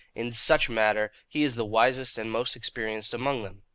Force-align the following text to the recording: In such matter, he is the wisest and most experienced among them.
In 0.15 0.31
such 0.31 0.67
matter, 0.67 1.11
he 1.27 1.43
is 1.43 1.53
the 1.53 1.63
wisest 1.63 2.17
and 2.17 2.31
most 2.31 2.55
experienced 2.55 3.13
among 3.13 3.43
them. 3.43 3.61